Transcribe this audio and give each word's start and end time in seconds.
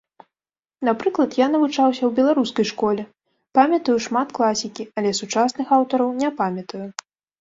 Напрыклад, 0.87 1.31
я 1.41 1.47
навучаўся 1.55 1.99
ў 2.05 2.09
беларускай 2.19 2.65
школе, 2.71 3.03
памятаю 3.59 3.97
шмат 4.07 4.27
класікі, 4.39 4.83
але 4.99 5.11
сучасных 5.21 5.67
аўтараў 5.77 6.09
не 6.23 6.29
памятаю. 6.41 6.87